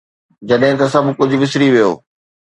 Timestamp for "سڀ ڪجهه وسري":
0.93-1.67